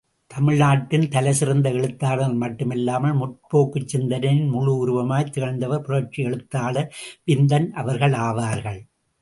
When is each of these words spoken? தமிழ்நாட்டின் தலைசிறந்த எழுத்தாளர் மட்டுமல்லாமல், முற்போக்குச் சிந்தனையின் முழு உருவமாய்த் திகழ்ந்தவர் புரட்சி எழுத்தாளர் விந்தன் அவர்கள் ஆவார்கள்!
தமிழ்நாட்டின் 0.31 1.03
தலைசிறந்த 1.09 1.67
எழுத்தாளர் 1.71 2.33
மட்டுமல்லாமல், 2.33 3.13
முற்போக்குச் 3.19 3.87
சிந்தனையின் 3.87 4.49
முழு 4.49 4.73
உருவமாய்த் 4.77 5.31
திகழ்ந்தவர் 5.31 5.81
புரட்சி 5.81 6.21
எழுத்தாளர் 6.23 6.91
விந்தன் 7.25 7.69
அவர்கள் 7.75 8.17
ஆவார்கள்! 8.21 8.81